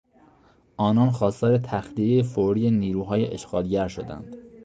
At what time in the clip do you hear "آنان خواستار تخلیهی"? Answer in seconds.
0.77-2.23